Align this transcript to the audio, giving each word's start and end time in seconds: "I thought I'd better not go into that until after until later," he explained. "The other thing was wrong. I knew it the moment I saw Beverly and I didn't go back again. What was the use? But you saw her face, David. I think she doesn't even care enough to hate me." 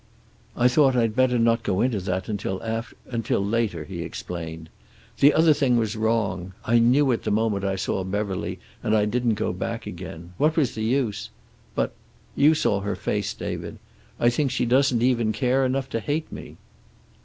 "I 0.57 0.67
thought 0.67 0.95
I'd 0.95 1.15
better 1.15 1.37
not 1.37 1.61
go 1.61 1.79
into 1.79 1.99
that 1.99 2.27
until 2.27 2.59
after 2.63 2.95
until 3.11 3.45
later," 3.45 3.83
he 3.83 4.01
explained. 4.01 4.69
"The 5.19 5.31
other 5.31 5.53
thing 5.53 5.77
was 5.77 5.95
wrong. 5.95 6.53
I 6.65 6.79
knew 6.79 7.11
it 7.11 7.21
the 7.21 7.29
moment 7.29 7.63
I 7.63 7.75
saw 7.75 8.03
Beverly 8.03 8.57
and 8.81 8.97
I 8.97 9.05
didn't 9.05 9.35
go 9.35 9.53
back 9.53 9.85
again. 9.85 10.33
What 10.39 10.57
was 10.57 10.73
the 10.73 10.81
use? 10.83 11.29
But 11.75 11.93
you 12.35 12.55
saw 12.55 12.79
her 12.79 12.95
face, 12.95 13.35
David. 13.35 13.77
I 14.19 14.31
think 14.31 14.49
she 14.49 14.65
doesn't 14.65 15.03
even 15.03 15.33
care 15.33 15.63
enough 15.67 15.87
to 15.91 15.99
hate 15.99 16.31
me." 16.31 16.57